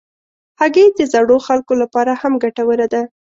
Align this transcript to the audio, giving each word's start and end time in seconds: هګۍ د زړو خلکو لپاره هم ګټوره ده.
هګۍ 0.59 0.87
د 0.97 0.99
زړو 1.13 1.37
خلکو 1.47 1.73
لپاره 1.81 2.11
هم 2.21 2.33
ګټوره 2.43 2.87
ده. 2.93 3.01